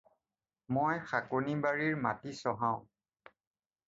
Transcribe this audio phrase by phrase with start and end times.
[0.77, 2.81] মই শাকনিবাৰীৰ মাটি চহাওঁ।